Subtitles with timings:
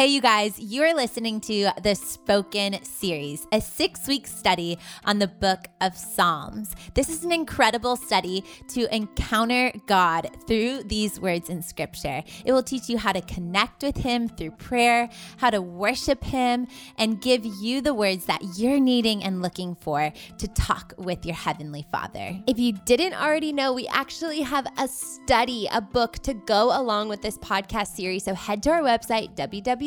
[0.00, 5.18] Hey, you guys, you are listening to the Spoken series, a six week study on
[5.18, 6.74] the book of Psalms.
[6.94, 12.22] This is an incredible study to encounter God through these words in scripture.
[12.46, 16.66] It will teach you how to connect with Him through prayer, how to worship Him,
[16.96, 21.36] and give you the words that you're needing and looking for to talk with your
[21.36, 22.40] Heavenly Father.
[22.46, 27.10] If you didn't already know, we actually have a study, a book to go along
[27.10, 28.24] with this podcast series.
[28.24, 29.36] So head to our website,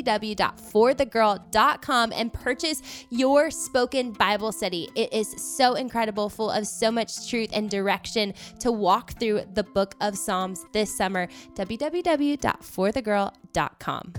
[0.03, 4.89] www.forthegirl.com, and purchase your spoken Bible study.
[4.95, 9.63] It is so incredible, full of so much truth and direction to walk through the
[9.63, 11.27] book of Psalms this summer.
[11.55, 14.13] www.forthegirl.com.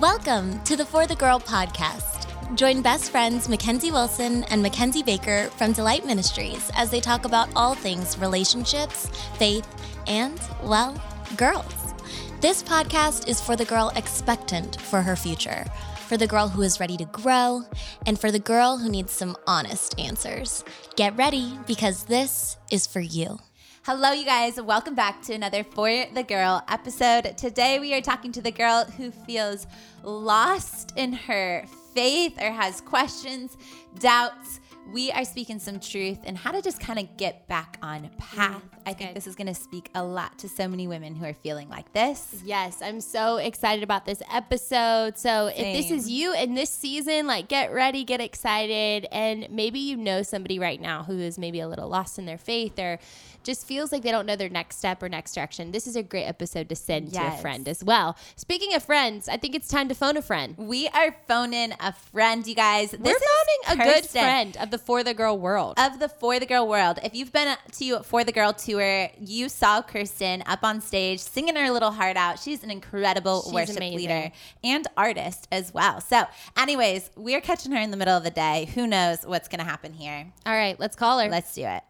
[0.00, 2.56] Welcome to the For the Girl podcast.
[2.56, 7.48] Join best friends Mackenzie Wilson and Mackenzie Baker from Delight Ministries as they talk about
[7.54, 9.66] all things relationships, faith,
[10.06, 11.00] and, well,
[11.36, 11.94] girls.
[12.40, 15.66] This podcast is for the girl expectant for her future,
[16.06, 17.64] for the girl who is ready to grow,
[18.06, 20.64] and for the girl who needs some honest answers.
[20.96, 23.40] Get ready because this is for you.
[23.84, 24.58] Hello, you guys.
[24.58, 27.36] Welcome back to another For the Girl episode.
[27.36, 29.66] Today, we are talking to the girl who feels
[30.02, 33.58] lost in her faith or has questions,
[33.98, 34.59] doubts
[34.92, 38.62] we are speaking some truth and how to just kind of get back on path.
[38.62, 39.16] Mm, I think good.
[39.16, 41.92] this is going to speak a lot to so many women who are feeling like
[41.92, 42.42] this.
[42.44, 45.16] Yes, I'm so excited about this episode.
[45.18, 45.64] So, Same.
[45.64, 49.96] if this is you in this season, like get ready, get excited, and maybe you
[49.96, 52.98] know somebody right now who is maybe a little lost in their faith or
[53.42, 56.02] just feels like they don't know their next step or next direction, this is a
[56.02, 57.34] great episode to send yes.
[57.34, 58.16] to a friend as well.
[58.36, 60.54] Speaking of friends, I think it's time to phone a friend.
[60.58, 62.90] We are phoning a friend, you guys.
[62.90, 65.78] This We're phoning a good friend of the For the Girl world.
[65.78, 66.98] Of the For the Girl world.
[67.02, 71.56] If you've been to For the Girl tour, you saw Kirsten up on stage singing
[71.56, 72.38] her little heart out.
[72.38, 73.98] She's an incredible She's worship amazing.
[73.98, 74.32] leader
[74.62, 76.00] and artist as well.
[76.00, 76.24] So,
[76.56, 78.70] anyways, we're catching her in the middle of the day.
[78.74, 80.26] Who knows what's going to happen here?
[80.46, 81.28] All right, let's call her.
[81.28, 81.82] Let's do it.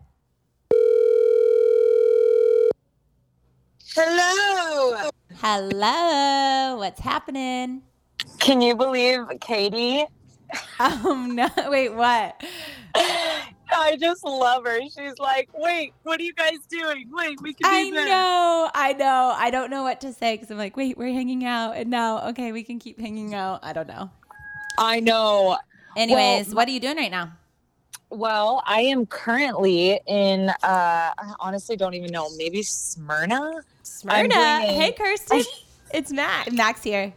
[3.92, 5.10] Hello.
[5.38, 6.76] Hello.
[6.78, 7.82] What's happening?
[8.38, 10.04] Can you believe Katie?
[10.80, 11.48] Oh no!
[11.70, 12.42] Wait, what?
[12.94, 14.80] I just love her.
[14.80, 17.08] She's like, wait, what are you guys doing?
[17.12, 17.70] Wait, we can.
[17.70, 19.32] I know, I know.
[19.36, 22.28] I don't know what to say because I'm like, wait, we're hanging out, and now,
[22.30, 23.60] okay, we can keep hanging out.
[23.62, 24.10] I don't know.
[24.76, 25.56] I know.
[25.96, 27.32] Anyways, well, what are you doing right now?
[28.10, 30.48] Well, I am currently in.
[30.48, 32.28] uh I honestly don't even know.
[32.36, 33.62] Maybe Smyrna.
[33.82, 34.28] Smyrna.
[34.28, 34.80] Bringing...
[34.80, 35.42] Hey, Kirsten.
[35.94, 36.52] it's Max.
[36.52, 37.12] Max here.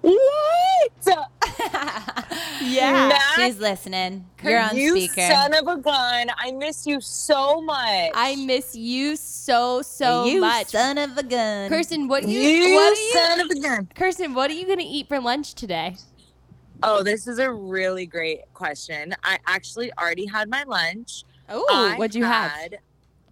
[0.00, 0.90] What?
[2.62, 4.26] yeah, Max, she's listening.
[4.42, 5.26] You're on you speaker.
[5.28, 6.28] son of a gun!
[6.36, 8.12] I miss you so much.
[8.14, 10.68] I miss you so so you much.
[10.68, 11.68] son of a gun.
[11.68, 13.88] Kirsten, what you, you what are you, son of a gun.
[13.94, 15.96] Kirsten, what are you gonna eat for lunch today?
[16.82, 19.14] Oh, this is a really great question.
[19.24, 21.24] I actually already had my lunch.
[21.48, 22.80] Oh, what'd you had, have?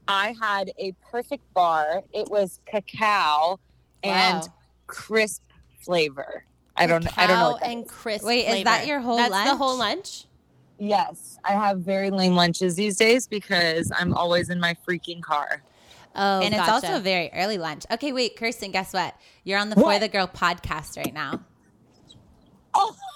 [0.08, 2.02] I had a perfect bar.
[2.12, 3.60] It was cacao
[4.02, 4.48] and
[4.86, 5.42] crisp
[5.80, 6.44] flavor.
[6.76, 7.04] I don't.
[7.04, 7.66] Cacao I don't know.
[7.66, 8.24] and crisp.
[8.24, 8.58] Wait, flavor.
[8.58, 9.48] is that your whole That's lunch?
[9.48, 10.24] the whole lunch.
[10.78, 15.62] Yes, I have very lame lunches these days because I'm always in my freaking car.
[16.14, 16.62] Oh, and gotcha.
[16.62, 17.84] it's also a very early lunch.
[17.90, 19.14] Okay, wait, Kirsten, guess what?
[19.44, 19.94] You're on the what?
[19.94, 21.40] For the Girl podcast right now.
[22.74, 22.94] Oh.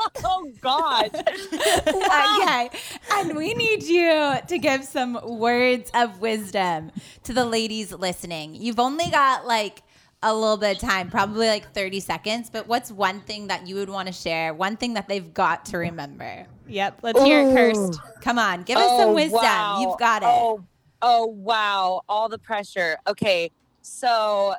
[0.24, 1.10] oh God.
[1.14, 2.70] Uh, okay.
[3.12, 6.92] And we need you to give some words of wisdom
[7.24, 8.54] to the ladies listening.
[8.54, 9.82] You've only got like
[10.22, 13.74] a little bit of time, probably like 30 seconds, but what's one thing that you
[13.76, 14.52] would want to share?
[14.52, 16.46] One thing that they've got to remember?
[16.68, 17.00] Yep.
[17.02, 17.24] Let's Ooh.
[17.24, 18.00] hear it first.
[18.20, 18.62] Come on.
[18.62, 19.40] Give us oh, some wisdom.
[19.42, 19.80] Wow.
[19.80, 20.28] You've got it.
[20.28, 20.62] Oh,
[21.00, 22.02] oh, wow.
[22.08, 22.98] All the pressure.
[23.06, 23.50] Okay.
[23.82, 24.54] So,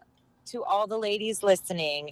[0.48, 2.12] to all the ladies listening,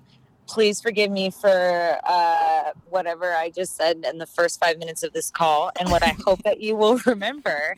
[0.50, 5.14] please forgive me for uh, whatever I just said in the first five minutes of
[5.14, 7.78] this call and what I hope that you will remember.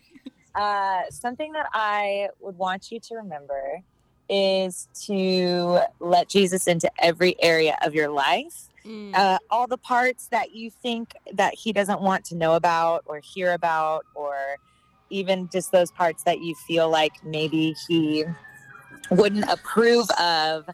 [0.55, 3.81] Uh, something that I would want you to remember
[4.29, 8.69] is to let Jesus into every area of your life.
[8.85, 9.13] Mm.
[9.13, 13.19] Uh, all the parts that you think that he doesn't want to know about or
[13.19, 14.57] hear about, or
[15.09, 18.23] even just those parts that you feel like maybe he
[19.11, 20.69] wouldn't approve of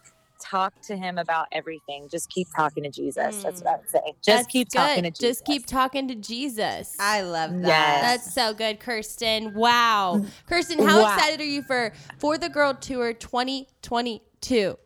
[0.49, 2.07] talk to him about everything.
[2.09, 3.37] Just keep talking to Jesus.
[3.37, 3.43] Mm.
[3.43, 3.99] That's what I would say.
[4.05, 4.77] Just That's keep good.
[4.77, 5.19] talking to Jesus.
[5.19, 6.95] Just keep talking to Jesus.
[6.99, 7.67] I love that.
[7.67, 8.01] Yes.
[8.01, 9.53] That's so good, Kirsten.
[9.53, 10.25] Wow.
[10.47, 11.13] Kirsten, how wow.
[11.13, 14.77] excited are you for For the Girl Tour 2022?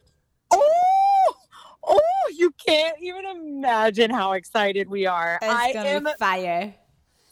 [0.54, 1.34] Oh,
[1.84, 2.00] oh,
[2.36, 5.40] you can't even imagine how excited we are.
[5.42, 6.74] It's I am, be fire.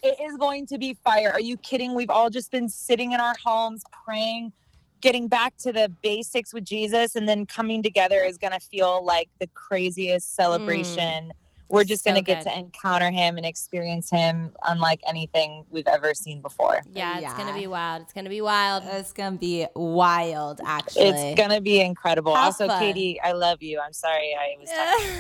[0.02, 1.32] It is going to be fire.
[1.32, 1.94] Are you kidding?
[1.94, 4.54] We've all just been sitting in our homes praying
[5.02, 9.04] getting back to the basics with Jesus and then coming together is going to feel
[9.04, 11.30] like the craziest celebration.
[11.30, 11.32] Mm
[11.70, 15.88] we're just so going to get to encounter him and experience him unlike anything we've
[15.88, 16.82] ever seen before.
[16.92, 17.30] Yeah, yeah.
[17.30, 18.02] it's going to be wild.
[18.02, 18.84] It's going to be wild.
[18.88, 21.10] It's going to be wild, actually.
[21.10, 22.34] It's going to be incredible.
[22.34, 22.80] Have also, fun.
[22.80, 23.80] Katie, I love you.
[23.80, 25.16] I'm sorry I was talking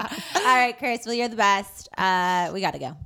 [0.00, 0.40] about you.
[0.46, 1.90] All right, Chris, well, you're the best.
[1.96, 2.96] Uh, we got to go.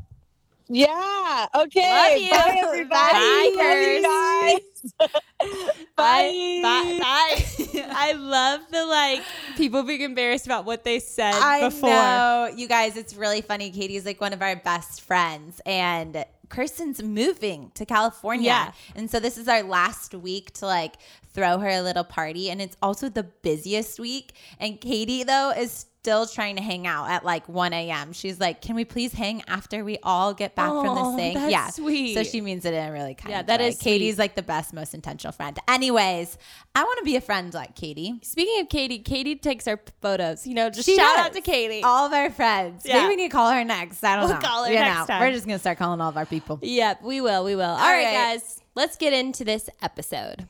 [0.72, 1.46] Yeah.
[1.52, 1.90] Okay.
[1.90, 2.30] Love you.
[2.30, 3.56] Bye, everybody.
[3.56, 4.60] Bye,
[5.00, 5.10] Love
[5.96, 6.60] bye.
[6.62, 6.98] Bye.
[7.00, 7.86] Bye.
[7.92, 9.22] I love the like
[9.56, 11.90] people being embarrassed about what they said I before.
[11.90, 12.50] know.
[12.56, 13.70] You guys, it's really funny.
[13.70, 18.46] Katie's like one of our best friends and Kirsten's moving to California.
[18.46, 18.72] Yeah.
[18.94, 20.96] And so this is our last week to like
[21.32, 22.48] throw her a little party.
[22.48, 24.32] And it's also the busiest week.
[24.58, 28.12] And Katie, though, is still trying to hang out at like 1 a.m.
[28.12, 31.16] She's like, "Can we please hang after we all get back oh, from this oh,
[31.16, 32.14] thing?" That's yeah, sweet.
[32.14, 33.30] So she means it in a really kind.
[33.30, 33.68] Yeah, that way.
[33.68, 33.78] is.
[33.78, 35.58] Katie's like the best, most intentional friend.
[35.68, 36.38] Anyways,
[36.74, 38.18] I want to be a friend like Katie.
[38.22, 40.46] Speaking of Katie, Katie takes our photos.
[40.46, 41.26] You know, just she shout does.
[41.26, 41.82] out to Katie.
[41.82, 42.86] All of our friends.
[42.86, 42.94] Yeah.
[42.94, 44.02] Maybe we need to call her next.
[44.02, 44.40] I don't we'll know.
[44.40, 45.20] Call her you next know, time.
[45.20, 46.58] We're just gonna start calling all of our people.
[46.62, 47.44] Yep, we will.
[47.44, 47.64] We will.
[47.64, 48.62] all, all right, right, guys.
[48.74, 50.46] Let's get into this episode.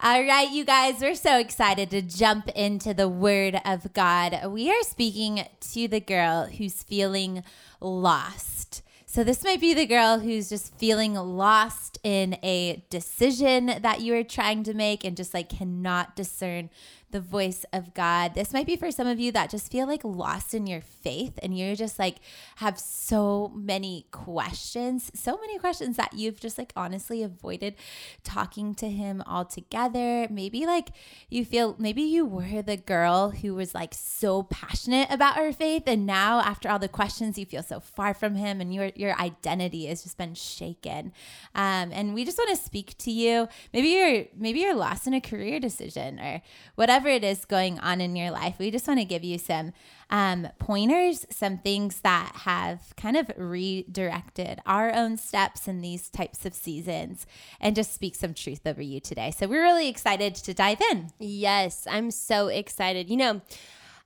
[0.00, 4.46] All right, you guys, we're so excited to jump into the Word of God.
[4.48, 7.42] We are speaking to the girl who's feeling
[7.80, 8.84] lost.
[9.10, 14.14] So, this might be the girl who's just feeling lost in a decision that you
[14.14, 16.68] are trying to make and just like cannot discern
[17.10, 18.34] the voice of God.
[18.34, 21.38] This might be for some of you that just feel like lost in your faith
[21.42, 22.16] and you're just like
[22.56, 27.76] have so many questions, so many questions that you've just like honestly avoided
[28.24, 30.28] talking to Him altogether.
[30.30, 30.90] Maybe like
[31.30, 35.84] you feel, maybe you were the girl who was like so passionate about her faith
[35.86, 39.18] and now after all the questions, you feel so far from Him and your, your
[39.20, 41.12] identity has just been shaken.
[41.54, 43.48] Um, and we just want to speak to you.
[43.72, 46.42] Maybe you're, maybe you're lost in a career decision or
[46.74, 49.72] whatever it is going on in your life, we just want to give you some
[50.10, 56.46] um, pointers, some things that have kind of redirected our own steps in these types
[56.46, 57.26] of seasons
[57.60, 59.30] and just speak some truth over you today.
[59.30, 61.10] So we're really excited to dive in.
[61.18, 63.10] Yes, I'm so excited.
[63.10, 63.40] You know,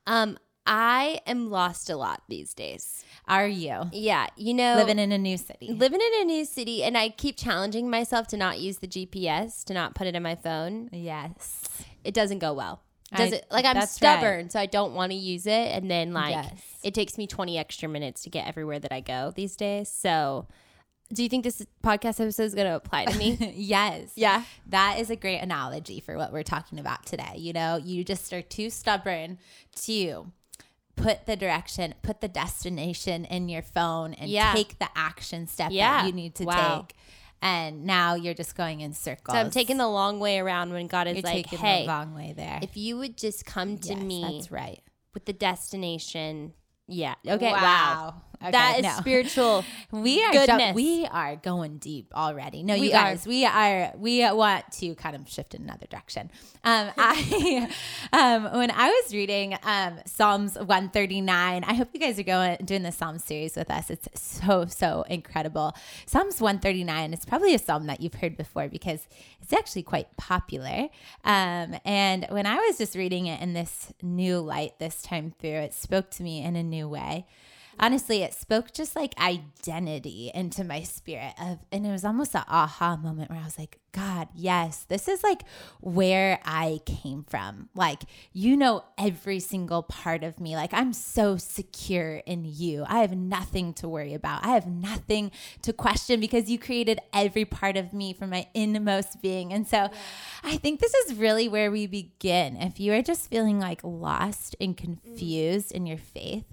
[0.07, 3.03] um, I am lost a lot these days.
[3.27, 3.83] Are you?
[3.91, 4.27] Yeah.
[4.37, 5.71] You know, living in a new city.
[5.71, 6.83] Living in a new city.
[6.83, 10.23] And I keep challenging myself to not use the GPS, to not put it in
[10.23, 10.89] my phone.
[10.91, 12.81] Yes it doesn't go well.
[13.15, 14.51] Does I, it like I'm stubborn, right.
[14.51, 16.79] so I don't want to use it, and then like yes.
[16.83, 19.89] it takes me 20 extra minutes to get everywhere that I go these days.
[19.89, 20.47] So,
[21.13, 23.37] do you think this podcast episode is going to apply to me?
[23.55, 24.13] yes.
[24.15, 24.43] Yeah.
[24.67, 27.35] That is a great analogy for what we're talking about today.
[27.35, 29.37] You know, you just are too stubborn
[29.83, 30.31] to
[30.95, 34.53] put the direction, put the destination in your phone and yeah.
[34.53, 36.01] take the action step yeah.
[36.01, 36.85] that you need to wow.
[36.87, 36.95] take
[37.43, 39.35] and now you're just going in circles.
[39.35, 42.15] So I'm taking the long way around when God is you're like, "Hey, the long
[42.15, 42.59] way there.
[42.63, 44.81] If you would just come to yes, me, that's right,
[45.13, 46.53] with the destination."
[46.87, 47.15] Yeah.
[47.27, 47.51] Okay.
[47.51, 47.61] Wow.
[47.61, 48.21] wow.
[48.43, 48.91] Okay, that is no.
[48.99, 49.65] spiritual.
[49.91, 50.75] we are goodness.
[50.75, 52.61] we are going deep already.
[52.61, 53.29] No, you we guys, are.
[53.29, 56.29] we are we want to kind of shift in another direction.
[56.65, 57.69] Um, I
[58.11, 62.83] um, when I was reading um, Psalms 139, I hope you guys are going doing
[62.83, 63.89] the Psalm series with us.
[63.89, 65.73] It's so so incredible.
[66.05, 69.07] Psalms 139 is probably a psalm that you've heard before because
[69.41, 70.89] it's actually quite popular.
[71.23, 75.49] Um, and when I was just reading it in this new light this time through,
[75.49, 77.25] it spoke to me in a new way
[77.79, 82.43] honestly, it spoke just like identity into my spirit of, and it was almost an
[82.47, 85.43] aha moment where I was like, God, yes, this is like
[85.79, 87.69] where I came from.
[87.75, 90.55] Like, you know, every single part of me.
[90.55, 92.85] Like, I'm so secure in you.
[92.87, 94.43] I have nothing to worry about.
[94.43, 99.21] I have nothing to question because you created every part of me from my inmost
[99.21, 99.53] being.
[99.53, 99.89] And so.
[100.43, 102.57] I think this is really where we begin.
[102.57, 105.75] If you are just feeling like lost and confused mm.
[105.75, 106.45] in your faith,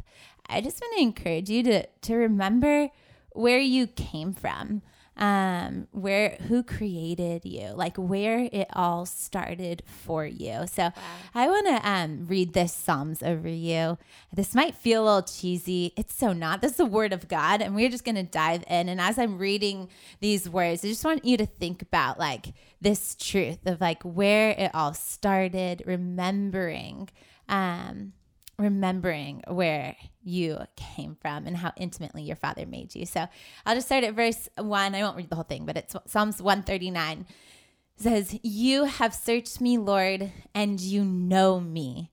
[0.50, 2.90] I just want to encourage you to to remember
[3.32, 4.82] where you came from
[5.16, 10.66] um where who created you like where it all started for you.
[10.66, 10.92] So wow.
[11.34, 13.98] i want to um read this psalms over you.
[14.32, 15.92] This might feel a little cheesy.
[15.96, 16.62] It's so not.
[16.62, 18.88] This is the word of god and we're just going to dive in.
[18.88, 19.88] And as i'm reading
[20.20, 24.50] these words i just want you to think about like this truth of like where
[24.50, 27.10] it all started remembering
[27.48, 28.14] um
[28.60, 33.06] remembering where you came from and how intimately your father made you.
[33.06, 33.26] So
[33.64, 34.94] I'll just start at verse 1.
[34.94, 37.26] I won't read the whole thing, but it's Psalms 139
[37.96, 42.10] it says, "You have searched me, Lord, and you know me.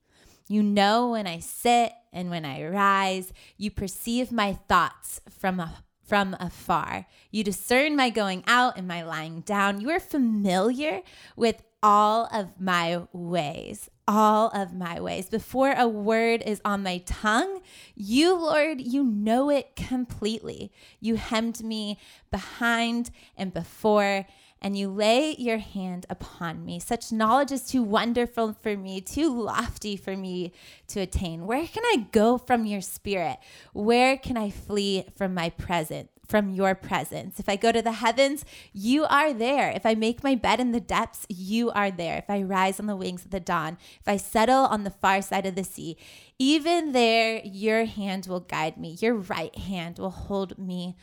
[0.49, 3.31] You know when I sit and when I rise.
[3.57, 7.05] You perceive my thoughts from a, from afar.
[7.31, 9.81] You discern my going out and my lying down.
[9.81, 11.01] You are familiar
[11.35, 15.29] with all of my ways, all of my ways.
[15.29, 17.61] Before a word is on my tongue,
[17.95, 20.71] you, Lord, you know it completely.
[20.99, 21.99] You hemmed me
[22.31, 24.25] behind and before
[24.61, 26.79] and you lay your hand upon me.
[26.79, 30.51] Such knowledge is too wonderful for me, too lofty for me
[30.87, 31.45] to attain.
[31.45, 33.37] Where can I go from your spirit?
[33.73, 36.09] Where can I flee from my presence?
[36.27, 37.39] From your presence.
[37.39, 38.43] If I go to the heavens,
[38.73, 39.69] you are there.
[39.71, 42.17] If I make my bed in the depths, you are there.
[42.17, 45.21] If I rise on the wings of the dawn, if I settle on the far
[45.21, 45.97] side of the sea,
[46.37, 48.97] even there, your hand will guide me.
[48.99, 50.95] Your right hand will hold me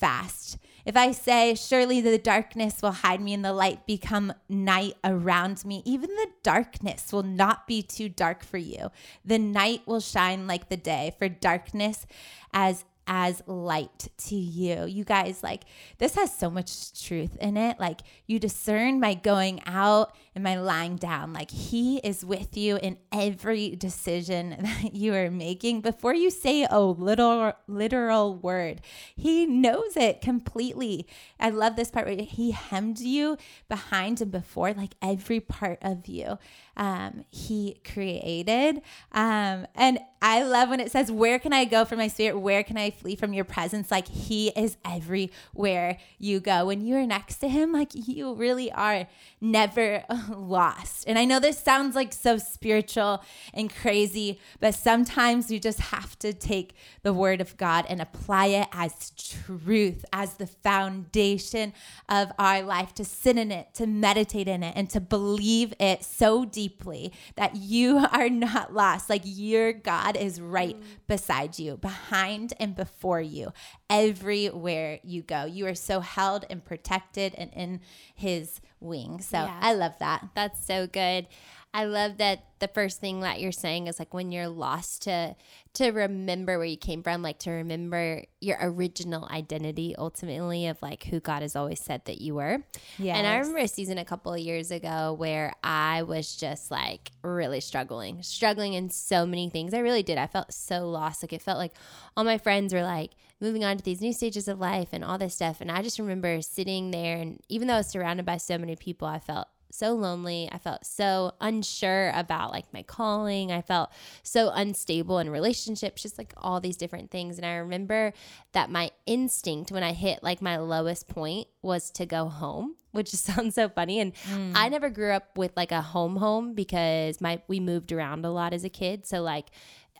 [0.00, 0.56] fast.
[0.86, 5.64] If I say, Surely the darkness will hide me and the light become night around
[5.64, 8.90] me, even the darkness will not be too dark for you.
[9.24, 12.06] The night will shine like the day, for darkness
[12.52, 14.86] as as light to you.
[14.86, 15.64] You guys, like,
[15.98, 17.80] this has so much truth in it.
[17.80, 21.32] Like, you discern my going out and my lying down.
[21.32, 26.64] Like, He is with you in every decision that you are making before you say
[26.70, 28.80] a little literal word.
[29.16, 31.04] He knows it completely.
[31.40, 33.36] I love this part where He hemmed you
[33.68, 36.38] behind and before, like every part of you.
[36.76, 38.80] Um, he created.
[39.12, 42.38] Um, and I love when it says, Where can I go from my spirit?
[42.38, 43.90] Where can I flee from your presence?
[43.90, 46.66] Like He is everywhere you go.
[46.66, 49.06] When you are next to Him, like you really are
[49.40, 51.04] never lost.
[51.06, 56.18] And I know this sounds like so spiritual and crazy, but sometimes you just have
[56.20, 61.72] to take the word of God and apply it as truth, as the foundation
[62.08, 66.04] of our life, to sit in it, to meditate in it, and to believe it
[66.04, 69.08] so deeply that you are not lost.
[69.08, 70.84] Like your God is right mm.
[71.06, 72.89] beside you, behind and before
[73.20, 73.52] you,
[73.88, 75.44] everywhere you go.
[75.44, 77.80] You are so held and protected and in
[78.14, 79.26] his wings.
[79.26, 79.58] So yeah.
[79.60, 80.28] I love that.
[80.34, 81.26] That's so good.
[81.72, 85.36] I love that the first thing that you're saying is like when you're lost to
[85.74, 91.04] to remember where you came from, like to remember your original identity ultimately of like
[91.04, 92.58] who God has always said that you were.
[92.98, 93.16] Yeah.
[93.16, 97.12] And I remember a season a couple of years ago where I was just like
[97.22, 99.72] really struggling, struggling in so many things.
[99.72, 100.18] I really did.
[100.18, 101.22] I felt so lost.
[101.22, 101.72] Like it felt like
[102.16, 105.18] all my friends were like moving on to these new stages of life and all
[105.18, 105.60] this stuff.
[105.60, 108.74] And I just remember sitting there and even though I was surrounded by so many
[108.74, 110.48] people, I felt so lonely.
[110.50, 113.52] I felt so unsure about like my calling.
[113.52, 113.90] I felt
[114.22, 117.36] so unstable in relationships, just like all these different things.
[117.36, 118.12] And I remember
[118.52, 123.08] that my instinct when I hit like my lowest point was to go home, which
[123.10, 124.00] sounds so funny.
[124.00, 124.52] And mm.
[124.54, 128.30] I never grew up with like a home home because my we moved around a
[128.30, 129.06] lot as a kid.
[129.06, 129.46] So like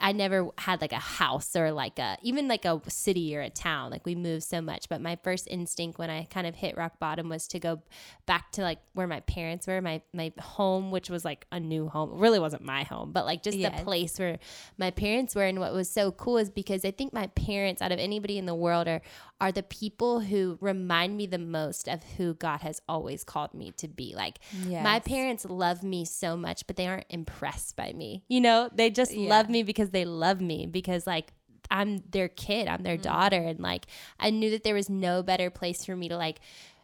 [0.01, 3.51] I never had like a house or like a even like a city or a
[3.51, 3.91] town.
[3.91, 6.99] Like we moved so much, but my first instinct when I kind of hit rock
[6.99, 7.83] bottom was to go
[8.27, 11.89] back to like where my parents were, my my home, which was like a new
[11.89, 12.11] home.
[12.11, 14.39] It really wasn't my home, but like just the place where
[14.79, 15.45] my parents were.
[15.45, 18.47] And what was so cool is because I think my parents, out of anybody in
[18.47, 19.03] the world, are
[19.41, 23.73] are the people who remind me the most of who God has always called me
[23.79, 24.15] to be.
[24.15, 24.85] Like yes.
[24.85, 28.23] my parents love me so much, but they aren't impressed by me.
[28.29, 29.29] You know, they just yeah.
[29.29, 31.33] love me because they love me because like
[31.71, 33.87] I'm their kid, I'm their mm daughter and like
[34.19, 36.41] I knew that there was no better place for me to like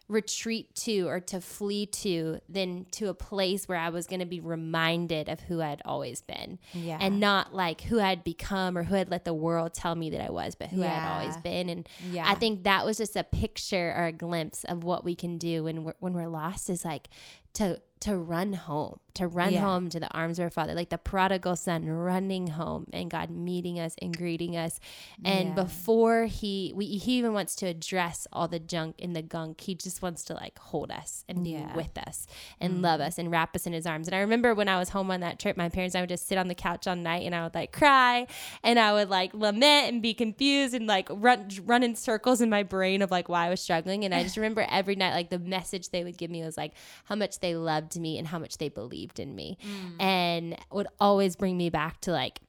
[0.08, 4.26] retreat to or to flee to than to a place where I was going to
[4.26, 6.58] be reminded of who I'd always been.
[6.72, 6.98] Yeah.
[7.00, 10.20] And not like who I'd become or who had let the world tell me that
[10.25, 10.86] I was, but who yeah.
[10.86, 11.68] I had always been.
[11.68, 12.25] And yeah.
[12.28, 15.64] I think that was just a picture or a glimpse of what we can do
[15.64, 17.08] when we're, when we're lost is like
[17.54, 19.60] to to run home, to run yeah.
[19.60, 23.30] home to the arms of our Father, like the prodigal son running home and God
[23.30, 24.78] meeting us and greeting us.
[25.24, 25.54] And yeah.
[25.54, 29.62] before he, we, he even wants to address all the junk in the gunk.
[29.62, 31.66] He just wants to like hold us and yeah.
[31.66, 32.26] be with us
[32.60, 34.06] and mm love us and wrap us in his arms.
[34.06, 36.28] And I remember when I was home on that trip, my parents, I would just
[36.28, 38.26] sit on the couch all night and I would like cry
[38.62, 42.50] and I would like lament and be confused and like run, run in circles in
[42.50, 44.04] my brain of like why I was struggling.
[44.04, 46.72] And I just remember every night, like the message they would give me was like
[47.04, 49.58] how much they loved loved me and how much they believed in me.
[49.62, 50.02] Mm.
[50.02, 52.40] And would always bring me back to like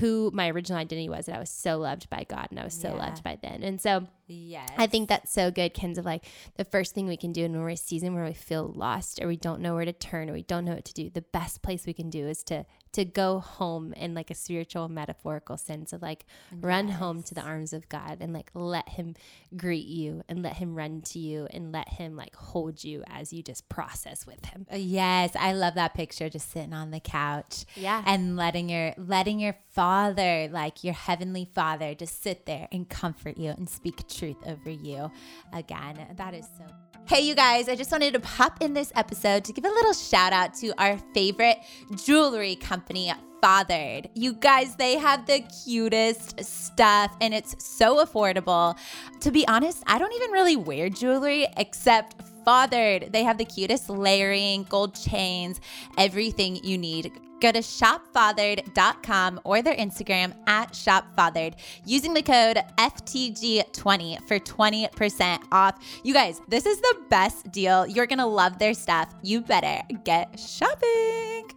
[0.00, 2.74] who my original identity was that I was so loved by God and I was
[2.74, 3.06] so yeah.
[3.06, 3.62] loved by then.
[3.62, 4.70] And so Yes.
[4.76, 6.24] I think that's so good, Kens, of like
[6.56, 9.36] the first thing we can do in a season where we feel lost or we
[9.36, 11.10] don't know where to turn or we don't know what to do.
[11.10, 14.88] The best place we can do is to to go home in like a spiritual
[14.88, 16.62] metaphorical sense of like yes.
[16.62, 19.14] run home to the arms of God and like let him
[19.54, 23.34] greet you and let him run to you and let him like hold you as
[23.34, 24.66] you just process with him.
[24.72, 27.66] Uh, yes, I love that picture just sitting on the couch.
[27.74, 28.02] Yeah.
[28.06, 33.36] And letting your letting your father, like your heavenly father, just sit there and comfort
[33.36, 35.10] you and speak truth over you
[35.52, 35.98] again.
[36.16, 36.64] That is so.
[37.06, 39.92] Hey, you guys, I just wanted to pop in this episode to give a little
[39.92, 41.58] shout out to our favorite
[42.04, 44.08] jewelry company, Fathered.
[44.14, 48.76] You guys, they have the cutest stuff and it's so affordable.
[49.20, 53.12] To be honest, I don't even really wear jewelry except Fathered.
[53.12, 55.60] They have the cutest layering, gold chains,
[55.98, 57.12] everything you need.
[57.40, 65.74] Go to shopfathered.com or their Instagram at shopfathered using the code FTG20 for 20% off.
[66.04, 67.86] You guys, this is the best deal.
[67.86, 69.12] You're going to love their stuff.
[69.22, 71.55] You better get shopping.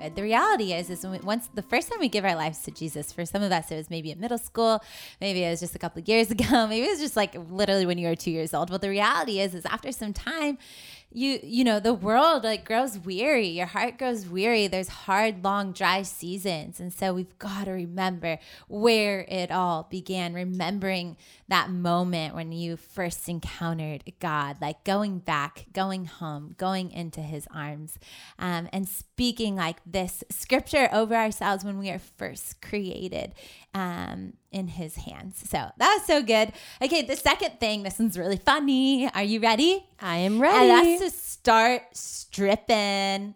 [0.00, 3.12] Uh, the reality is, is once the first time we give our lives to Jesus,
[3.12, 4.82] for some of us, it was maybe in middle school,
[5.20, 7.86] maybe it was just a couple of years ago, maybe it was just like literally
[7.86, 8.70] when you were two years old.
[8.70, 10.58] But the reality is, is after some time,
[11.10, 13.48] you you know the world like grows weary.
[13.48, 14.66] Your heart grows weary.
[14.66, 16.80] There's hard long dry seasons.
[16.80, 21.16] And so we've got to remember where it all began remembering
[21.48, 27.46] that moment when you first encountered god like going back going home going into his
[27.54, 27.98] arms
[28.38, 33.34] um, and speaking like this scripture over ourselves when we are first created
[33.74, 38.36] um, in his hands so that's so good okay the second thing this one's really
[38.36, 43.34] funny are you ready i am ready and that's to start stripping.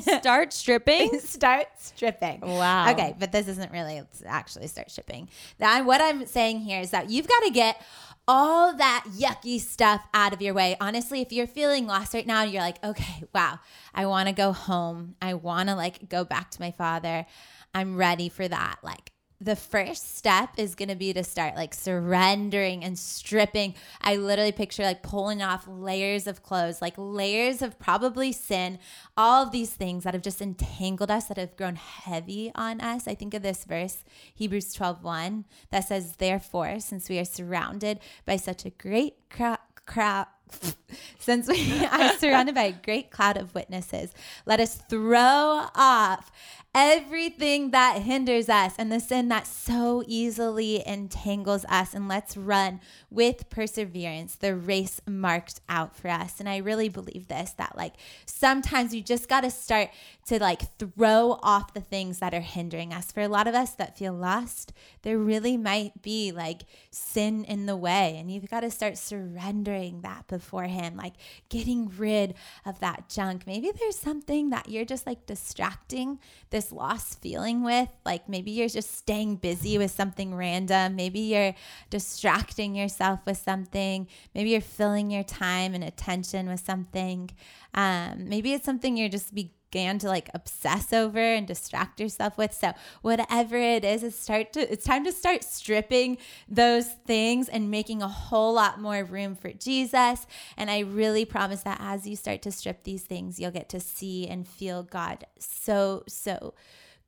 [0.00, 1.20] start stripping?
[1.20, 2.40] start stripping.
[2.40, 2.90] Wow.
[2.90, 5.28] Okay, but this isn't really actually start stripping.
[5.60, 7.80] Now, what I'm saying here is that you've got to get
[8.26, 10.76] all that yucky stuff out of your way.
[10.80, 13.60] Honestly, if you're feeling lost right now, you're like, okay, wow,
[13.94, 15.14] I want to go home.
[15.22, 17.26] I want to like go back to my father.
[17.72, 18.78] I'm ready for that.
[18.82, 23.74] Like, the first step is going to be to start like surrendering and stripping.
[24.02, 28.78] I literally picture like pulling off layers of clothes, like layers of probably sin,
[29.16, 33.08] all of these things that have just entangled us, that have grown heavy on us.
[33.08, 34.04] I think of this verse,
[34.34, 39.58] Hebrews 12 1, that says, Therefore, since we are surrounded by such a great crowd,
[39.86, 40.26] crowd
[41.18, 44.12] since we are surrounded by a great cloud of witnesses,
[44.44, 46.30] let us throw off
[46.72, 51.94] everything that hinders us and the sin that so easily entangles us.
[51.94, 56.38] And let's run with perseverance the race marked out for us.
[56.38, 59.90] And I really believe this that like sometimes you just got to start
[60.26, 63.10] to like throw off the things that are hindering us.
[63.10, 67.66] For a lot of us that feel lost, there really might be like sin in
[67.66, 68.16] the way.
[68.16, 71.14] And you've got to start surrendering that before Him, like
[71.48, 73.44] getting rid of that junk.
[73.44, 76.20] Maybe there's something that you're just like distracting
[76.60, 77.88] this lost feeling with.
[78.04, 80.94] Like maybe you're just staying busy with something random.
[80.94, 81.54] Maybe you're
[81.88, 84.06] distracting yourself with something.
[84.34, 87.30] Maybe you're filling your time and attention with something.
[87.72, 92.36] Um, maybe it's something you're just be began to like obsess over and distract yourself
[92.36, 92.52] with.
[92.52, 97.70] So whatever it is, it's start to it's time to start stripping those things and
[97.70, 100.26] making a whole lot more room for Jesus.
[100.56, 103.80] And I really promise that as you start to strip these things, you'll get to
[103.80, 106.54] see and feel God so so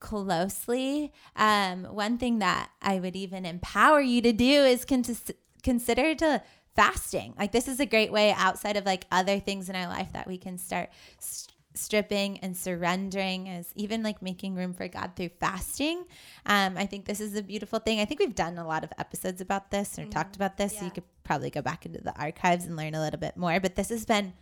[0.01, 1.12] closely.
[1.37, 5.05] Um, one thing that I would even empower you to do is con-
[5.62, 6.42] consider to
[6.75, 7.35] fasting.
[7.38, 10.27] Like this is a great way outside of like other things in our life that
[10.27, 15.30] we can start st- stripping and surrendering is even like making room for God through
[15.40, 16.04] fasting.
[16.46, 18.00] Um, I think this is a beautiful thing.
[18.00, 20.11] I think we've done a lot of episodes about this or mm-hmm.
[20.11, 20.74] talked about this.
[20.74, 20.78] Yeah.
[20.80, 23.58] So you could probably go back into the archives and learn a little bit more.
[23.61, 24.32] But this has been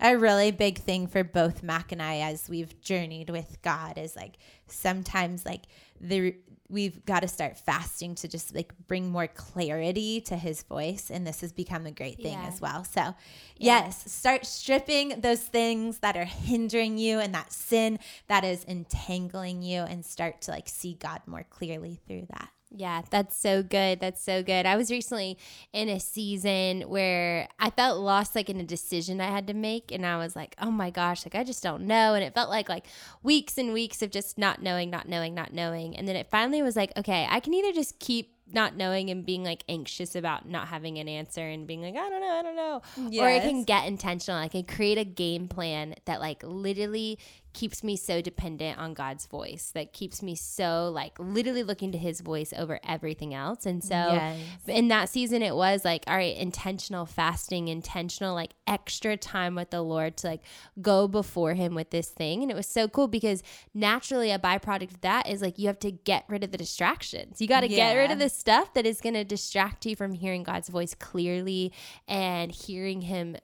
[0.00, 4.16] a really big thing for both Mac and I as we've journeyed with God is
[4.16, 5.62] like sometimes like
[6.00, 6.34] the
[6.68, 11.26] we've got to start fasting to just like bring more clarity to his voice and
[11.26, 12.48] this has become a great thing yeah.
[12.48, 13.14] as well so yeah.
[13.58, 19.62] yes start stripping those things that are hindering you and that sin that is entangling
[19.62, 24.00] you and start to like see god more clearly through that yeah, that's so good.
[24.00, 24.66] That's so good.
[24.66, 25.38] I was recently
[25.72, 29.92] in a season where I felt lost like in a decision I had to make
[29.92, 32.50] and I was like, "Oh my gosh, like I just don't know." And it felt
[32.50, 32.86] like like
[33.22, 35.96] weeks and weeks of just not knowing, not knowing, not knowing.
[35.96, 39.24] And then it finally was like, "Okay, I can either just keep not knowing and
[39.24, 42.42] being like anxious about not having an answer and being like, I don't know, I
[42.42, 42.82] don't know.
[43.10, 43.22] Yes.
[43.22, 44.38] Or I can get intentional.
[44.38, 47.18] I can create a game plan that like literally
[47.52, 51.98] keeps me so dependent on God's voice, that keeps me so like literally looking to
[51.98, 53.66] his voice over everything else.
[53.66, 54.38] And so yes.
[54.66, 59.70] in that season, it was like, all right, intentional fasting, intentional like extra time with
[59.70, 60.42] the Lord to like
[60.80, 62.42] go before him with this thing.
[62.42, 63.42] And it was so cool because
[63.74, 67.40] naturally a byproduct of that is like you have to get rid of the distractions.
[67.40, 67.92] You got to yeah.
[67.92, 70.94] get rid of the stuff that is going to distract you from hearing God's voice
[70.94, 71.72] clearly
[72.08, 73.36] and hearing him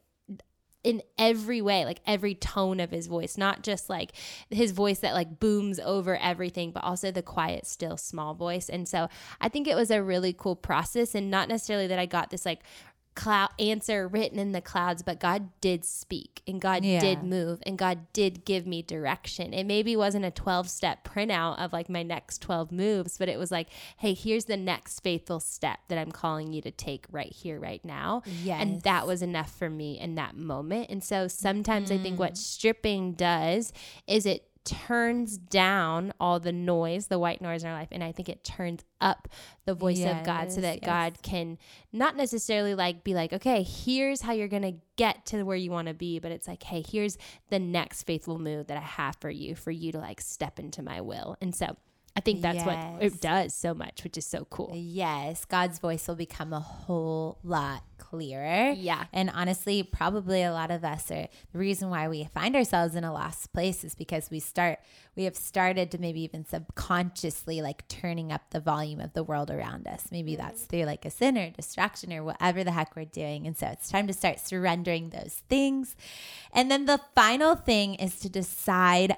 [0.84, 4.12] in every way, like every tone of his voice, not just like
[4.48, 8.68] his voice that like booms over everything, but also the quiet, still, small voice.
[8.68, 9.08] And so
[9.40, 12.46] I think it was a really cool process, and not necessarily that I got this
[12.46, 12.60] like
[13.18, 17.00] cloud answer written in the clouds, but God did speak and God yeah.
[17.00, 19.52] did move and God did give me direction.
[19.52, 23.36] It maybe wasn't a 12 step printout of like my next 12 moves, but it
[23.36, 27.32] was like, hey, here's the next faithful step that I'm calling you to take right
[27.32, 28.22] here, right now.
[28.44, 28.62] Yes.
[28.62, 30.88] And that was enough for me in that moment.
[30.88, 31.98] And so sometimes mm.
[31.98, 32.38] I think what mm.
[32.38, 33.72] stripping does
[34.06, 38.12] is it turns down all the noise, the white noise in our life, and I
[38.12, 39.28] think it turns up
[39.64, 40.86] the voice yes, of God so that yes.
[40.86, 41.58] God can
[41.92, 45.88] not necessarily like be like, okay, here's how you're gonna get to where you want
[45.88, 47.16] to be, but it's like, hey, here's
[47.48, 50.82] the next faithful move that I have for you, for you to like step into
[50.82, 51.36] my will.
[51.40, 51.76] And so
[52.18, 52.66] I think that's yes.
[52.66, 54.72] what it does so much, which is so cool.
[54.74, 58.72] Yes, God's voice will become a whole lot clearer.
[58.72, 59.04] Yeah.
[59.12, 63.04] And honestly, probably a lot of us are the reason why we find ourselves in
[63.04, 64.80] a lost place is because we start,
[65.14, 69.48] we have started to maybe even subconsciously like turning up the volume of the world
[69.48, 70.06] around us.
[70.10, 70.42] Maybe mm-hmm.
[70.42, 73.46] that's through like a sin or distraction or whatever the heck we're doing.
[73.46, 75.94] And so it's time to start surrendering those things.
[76.52, 79.14] And then the final thing is to decide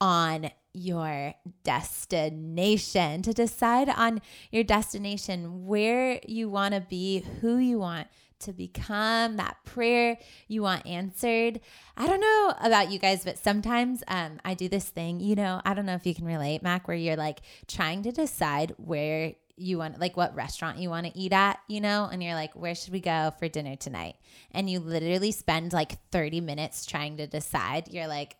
[0.00, 7.78] on your destination, to decide on your destination, where you want to be, who you
[7.78, 8.08] want
[8.40, 11.60] to become, that prayer you want answered.
[11.96, 15.62] I don't know about you guys, but sometimes um, I do this thing, you know,
[15.64, 19.34] I don't know if you can relate, Mac, where you're like trying to decide where
[19.56, 22.54] you want like what restaurant you want to eat at, you know, and you're like,
[22.54, 24.16] where should we go for dinner tonight?
[24.50, 27.88] And you literally spend like 30 minutes trying to decide.
[27.88, 28.34] You're like,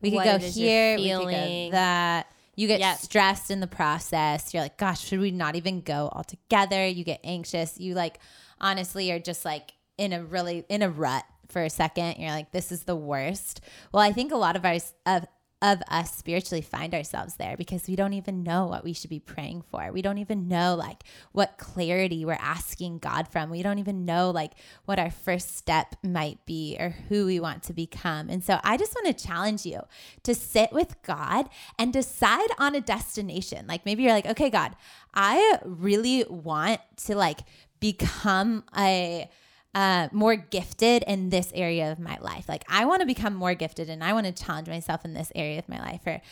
[0.00, 2.26] we could go here, we could go that.
[2.54, 2.96] You get yep.
[2.98, 4.54] stressed in the process.
[4.54, 6.86] You're like, gosh, should we not even go all together?
[6.86, 7.78] You get anxious.
[7.78, 8.18] You like
[8.58, 12.16] honestly are just like in a really in a rut for a second.
[12.18, 13.60] You're like, this is the worst.
[13.92, 15.26] Well, I think a lot of our of
[15.62, 19.18] of us spiritually find ourselves there because we don't even know what we should be
[19.18, 19.90] praying for.
[19.90, 23.48] We don't even know like what clarity we're asking God from.
[23.48, 24.52] We don't even know like
[24.84, 28.28] what our first step might be or who we want to become.
[28.28, 29.80] And so I just want to challenge you
[30.24, 33.66] to sit with God and decide on a destination.
[33.66, 34.76] Like maybe you're like, "Okay, God,
[35.14, 37.40] I really want to like
[37.80, 39.30] become a
[39.76, 42.48] uh, more gifted in this area of my life.
[42.48, 45.30] Like, I want to become more gifted and I want to challenge myself in this
[45.34, 46.00] area of my life.
[46.06, 46.22] Or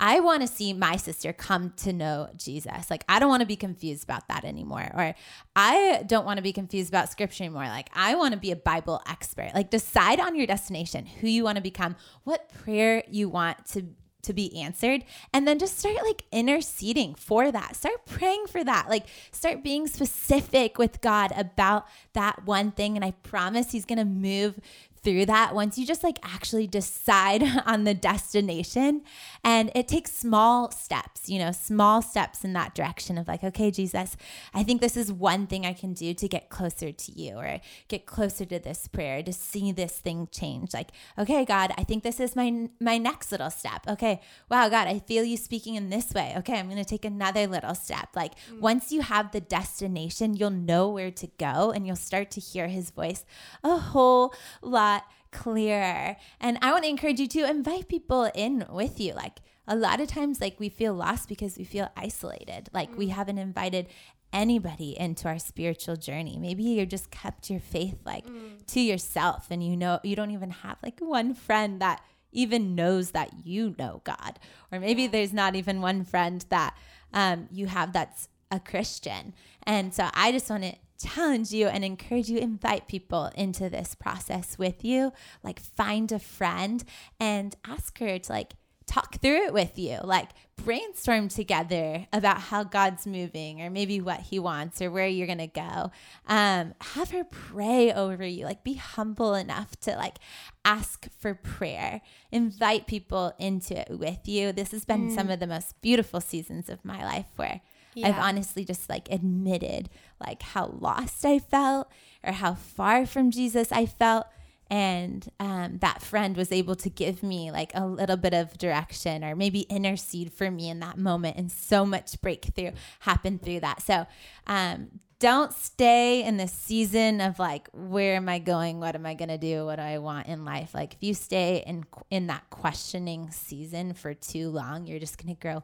[0.00, 2.90] I want to see my sister come to know Jesus.
[2.90, 4.90] Like, I don't want to be confused about that anymore.
[4.94, 5.14] Or
[5.54, 7.64] I don't want to be confused about scripture anymore.
[7.64, 9.50] Like, I want to be a Bible expert.
[9.54, 13.84] Like, decide on your destination, who you want to become, what prayer you want to
[14.24, 17.76] to be answered and then just start like interceding for that.
[17.76, 18.88] Start praying for that.
[18.88, 23.98] Like start being specific with god about that one thing and i promise he's going
[23.98, 24.58] to move
[25.04, 29.02] through that once you just like actually decide on the destination.
[29.44, 33.70] And it takes small steps, you know, small steps in that direction of like, okay,
[33.70, 34.16] Jesus,
[34.54, 37.60] I think this is one thing I can do to get closer to you or
[37.88, 40.72] get closer to this prayer, to see this thing change.
[40.72, 43.82] Like, okay, God, I think this is my my next little step.
[43.86, 46.34] Okay, wow, God, I feel you speaking in this way.
[46.38, 48.08] Okay, I'm gonna take another little step.
[48.16, 48.60] Like mm-hmm.
[48.60, 52.68] once you have the destination, you'll know where to go and you'll start to hear
[52.68, 53.26] his voice
[53.62, 56.16] a whole lot lot clearer.
[56.40, 59.12] And I want to encourage you to invite people in with you.
[59.12, 62.68] Like a lot of times, like we feel lost because we feel isolated.
[62.72, 62.96] Like mm.
[62.96, 63.88] we haven't invited
[64.32, 66.36] anybody into our spiritual journey.
[66.38, 68.66] Maybe you're just kept your faith like mm.
[68.66, 72.02] to yourself and you know you don't even have like one friend that
[72.32, 74.38] even knows that you know God.
[74.72, 75.08] Or maybe yeah.
[75.08, 76.76] there's not even one friend that
[77.12, 79.34] um, you have that's a Christian.
[79.62, 83.94] And so I just want to challenge you and encourage you invite people into this
[83.94, 85.12] process with you.
[85.42, 86.84] Like find a friend
[87.20, 88.54] and ask her to like
[88.86, 89.98] talk through it with you.
[90.02, 95.26] Like brainstorm together about how god's moving or maybe what he wants or where you're
[95.26, 95.90] gonna go.
[96.26, 98.44] Um, have her pray over you.
[98.44, 100.18] Like be humble enough to like
[100.64, 102.00] ask for prayer.
[102.30, 104.52] Invite people into it with you.
[104.52, 105.14] This has been mm.
[105.14, 107.60] some of the most beautiful seasons of my life where
[107.94, 108.08] yeah.
[108.08, 109.88] I've honestly just like admitted
[110.20, 111.90] like how lost I felt
[112.22, 114.26] or how far from Jesus I felt.
[114.70, 119.22] And um, that friend was able to give me like a little bit of direction
[119.22, 121.36] or maybe intercede for me in that moment.
[121.36, 123.82] And so much breakthrough happened through that.
[123.82, 124.06] So
[124.46, 128.80] um, don't stay in the season of like, where am I going?
[128.80, 129.66] What am I going to do?
[129.66, 130.74] What do I want in life?
[130.74, 135.34] Like, if you stay in, in that questioning season for too long, you're just going
[135.34, 135.62] to grow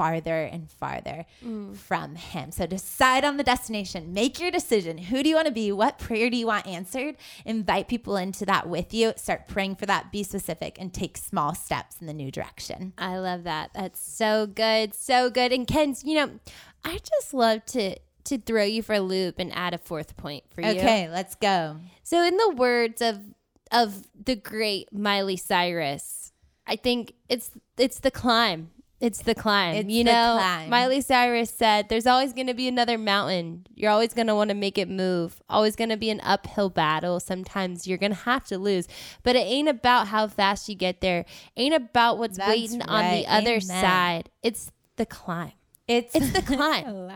[0.00, 1.76] farther and farther mm.
[1.76, 2.52] from Him.
[2.52, 4.96] So decide on the destination, make your decision.
[4.96, 5.70] Who do you want to be?
[5.72, 7.16] What prayer do you want answered?
[7.44, 9.12] Invite people into that with you.
[9.16, 10.10] Start praying for that.
[10.10, 12.94] Be specific and take small steps in the new direction.
[12.96, 13.72] I love that.
[13.74, 14.94] That's so good.
[14.94, 15.52] So good.
[15.52, 16.30] And Ken's, you know,
[16.82, 20.44] I just love to to throw you for a loop and add a fourth point
[20.48, 20.70] for you.
[20.70, 21.76] Okay, let's go.
[22.04, 23.20] So in the words of
[23.70, 26.32] of the great Miley Cyrus,
[26.66, 28.70] I think it's it's the climb.
[29.00, 29.76] It's the climb.
[29.76, 30.68] It's you know, climb.
[30.68, 33.66] Miley Cyrus said, "There's always going to be another mountain.
[33.74, 35.40] You're always going to want to make it move.
[35.48, 37.18] Always going to be an uphill battle.
[37.18, 38.88] Sometimes you're going to have to lose,
[39.22, 41.24] but it ain't about how fast you get there.
[41.56, 42.88] Ain't about what's That's waiting right.
[42.88, 43.60] on the other Amen.
[43.62, 44.30] side.
[44.42, 45.52] It's the climb."
[45.90, 47.10] It's it's the climb.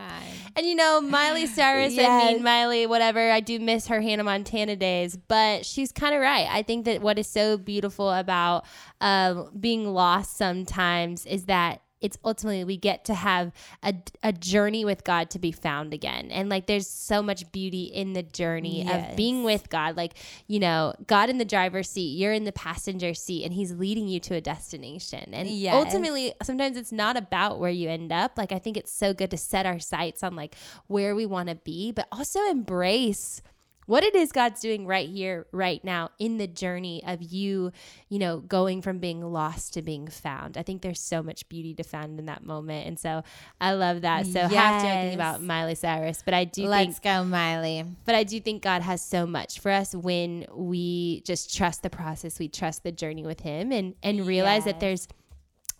[0.57, 2.09] and you know, Miley Cyrus yes.
[2.09, 3.31] and Mean Miley, whatever.
[3.31, 6.45] I do miss her Hannah Montana days, but she's kind of right.
[6.51, 8.65] I think that what is so beautiful about
[8.99, 14.85] um, being lost sometimes is that it's ultimately we get to have a, a journey
[14.85, 16.29] with God to be found again.
[16.29, 19.11] And like there's so much beauty in the journey yes.
[19.11, 19.97] of being with God.
[19.97, 20.13] Like,
[20.45, 24.07] you know, God in the driver's seat, you're in the passenger seat, and He's leading
[24.07, 25.33] you to a destination.
[25.33, 25.73] And yes.
[25.73, 28.37] ultimately, sometimes it's not about where you end up.
[28.37, 31.49] Like, I think it's so good to set our sights on like where we want
[31.49, 33.41] to be, but also embrace
[33.85, 37.71] what it is God's doing right here, right now, in the journey of you,
[38.09, 40.57] you know, going from being lost to being found.
[40.57, 42.87] I think there's so much beauty to find in that moment.
[42.87, 43.23] And so
[43.61, 44.25] I love that.
[44.25, 44.53] So yes.
[44.53, 47.85] half joking about Miley Cyrus, but I do Let's think, go, Miley.
[48.05, 51.89] But I do think God has so much for us when we just trust the
[51.89, 54.73] process, we trust the journey with Him and and realize yes.
[54.73, 55.07] that there's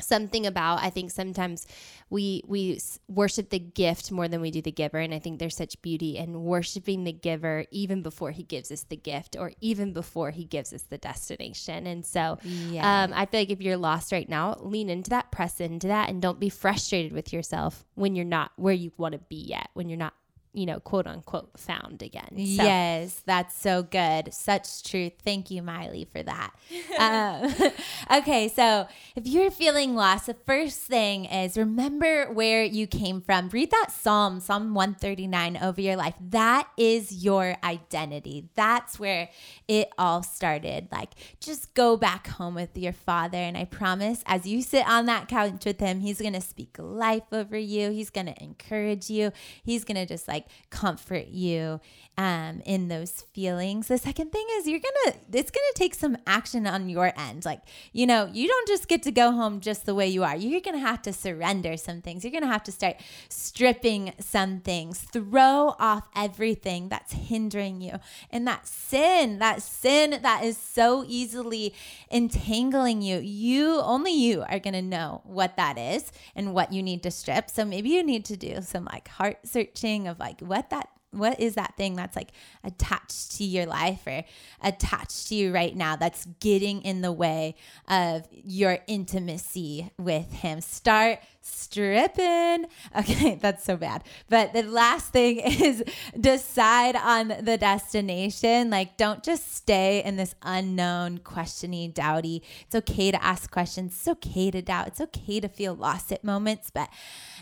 [0.02, 1.66] something about i think sometimes
[2.10, 5.56] we we worship the gift more than we do the giver and i think there's
[5.56, 9.94] such beauty in worshiping the giver even before he gives us the gift or even
[9.94, 13.04] before he gives us the destination and so yeah.
[13.04, 16.10] um, i feel like if you're lost right now lean into that press into that
[16.10, 19.70] and don't be frustrated with yourself when you're not where you want to be yet
[19.74, 20.14] when you're not
[20.56, 22.30] you know, quote unquote, found again.
[22.32, 22.64] So.
[22.64, 24.34] Yes, that's so good.
[24.34, 25.14] Such truth.
[25.24, 26.54] Thank you, Miley, for that.
[27.00, 27.72] um,
[28.20, 33.50] okay, so if you're feeling lost, the first thing is remember where you came from.
[33.50, 36.16] Read that Psalm, Psalm 139 over your life.
[36.22, 38.50] That is your identity.
[38.56, 39.30] That's where
[39.68, 40.88] it all started.
[40.92, 43.38] Like, just go back home with your father.
[43.38, 46.78] And I promise, as you sit on that couch with him, he's going to speak
[46.80, 47.92] life over you.
[47.92, 49.32] He's going to encourage you.
[49.64, 51.80] He's going to just like like comfort you
[52.18, 53.88] um, in those feelings.
[53.88, 57.46] The second thing is you're gonna it's gonna take some action on your end.
[57.46, 60.36] Like you know you don't just get to go home just the way you are.
[60.36, 62.24] You're gonna have to surrender some things.
[62.24, 62.98] You're gonna have to start
[63.30, 65.00] stripping some things.
[65.00, 68.00] Throw off everything that's hindering you
[68.32, 71.74] and that sin, that sin that is so easily
[72.10, 73.20] entangling you.
[73.20, 77.50] You only you are gonna know what that is and what you need to strip.
[77.50, 81.40] So maybe you need to do some like heart searching of like what that what
[81.40, 82.32] is that thing that's like
[82.64, 84.24] attached to your life or
[84.62, 87.56] attached to you right now that's getting in the way
[87.88, 90.62] of your intimacy with him?
[90.62, 92.66] Start stripping
[92.98, 95.84] okay that's so bad but the last thing is
[96.20, 103.12] decide on the destination like don't just stay in this unknown questioning doubty it's okay
[103.12, 106.90] to ask questions it's okay to doubt it's okay to feel lost at moments but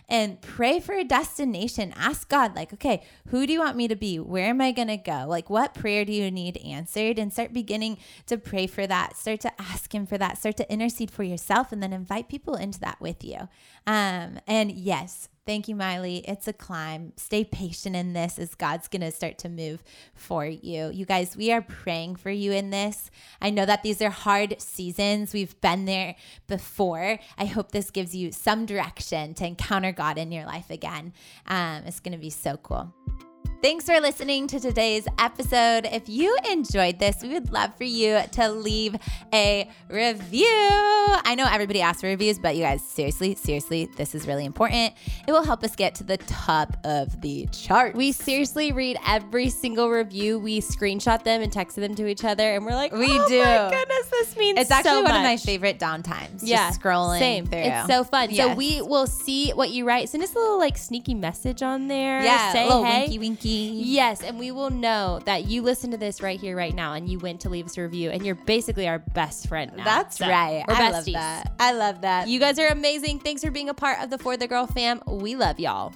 [0.10, 1.94] and pray for a destination.
[1.96, 4.20] Ask God, like, okay, who do you want me to be?
[4.20, 5.26] Where am I going to go?
[5.28, 7.18] Like, what prayer do you need answered?
[7.18, 9.18] And start beginning to pray for that.
[9.18, 10.38] Start to ask Him for that.
[10.38, 13.48] Start to intercede for yourself and then invite people into that with you.
[13.86, 16.24] Um, and yes, Thank you, Miley.
[16.26, 17.12] It's a climb.
[17.18, 19.84] Stay patient in this as God's going to start to move
[20.16, 20.90] for you.
[20.90, 23.12] You guys, we are praying for you in this.
[23.42, 25.34] I know that these are hard seasons.
[25.34, 26.16] We've been there
[26.48, 27.20] before.
[27.38, 31.12] I hope this gives you some direction to encounter God in your life again.
[31.48, 32.94] Um, it's going to be so cool.
[33.64, 35.86] Thanks for listening to today's episode.
[35.86, 38.98] If you enjoyed this, we would love for you to leave
[39.34, 40.46] a review.
[40.50, 44.94] I know everybody asks for reviews, but you guys, seriously, seriously, this is really important.
[45.26, 47.96] It will help us get to the top of the chart.
[47.96, 50.40] We seriously read every single review.
[50.40, 53.20] We screenshot them and text them to each other, and we're like, we oh do.
[53.20, 53.40] oh do.
[53.40, 55.16] My goodness, this means so it's actually so one much.
[55.20, 56.42] of my favorite downtimes.
[56.42, 57.46] Yeah, scrolling same.
[57.46, 57.60] Through.
[57.60, 58.30] It's so fun.
[58.30, 58.46] Yes.
[58.46, 60.10] So we will see what you write.
[60.10, 62.22] Send us a little like sneaky message on there.
[62.22, 63.04] Yeah, say little hey.
[63.04, 63.53] winky winky.
[63.56, 67.10] Yes, and we will know that you listen to this right here, right now, and
[67.10, 69.84] you went to leave us a review, and you're basically our best friend now.
[69.84, 70.64] That's so right.
[70.68, 70.92] We're I besties.
[70.92, 71.54] love that.
[71.60, 72.28] I love that.
[72.28, 73.20] You guys are amazing.
[73.20, 75.02] Thanks for being a part of the For the Girl fam.
[75.08, 75.94] We love y'all.